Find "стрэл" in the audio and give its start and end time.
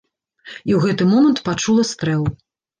1.93-2.29